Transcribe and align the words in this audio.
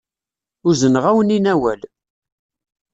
Uzneɣ-awen-in 0.67 1.51
awal. 1.53 1.81